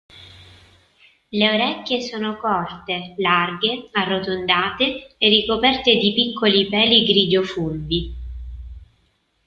Le 1.29 1.47
orecchie 1.53 2.01
sono 2.01 2.35
corte, 2.37 3.13
larghe, 3.17 3.87
arrotondate 3.91 5.13
e 5.15 5.29
ricoperte 5.29 5.95
di 5.95 6.11
piccoli 6.11 6.67
peli 6.67 7.03
grigio-fulvi. 7.05 8.15